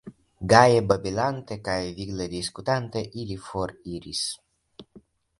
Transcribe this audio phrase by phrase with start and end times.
[0.51, 4.23] Gaje babilante kaj vigle diskutante, ili foriris.